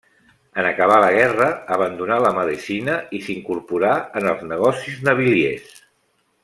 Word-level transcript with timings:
En 0.61 0.67
acabar 0.69 0.95
la 1.03 1.09
guerra 1.15 1.49
abandonà 1.75 2.17
la 2.25 2.33
medicina 2.39 2.95
i 3.19 3.23
s'incorporà 3.27 3.93
en 4.23 4.31
els 4.33 4.43
negocis 4.55 5.05
naviliers. 5.11 5.81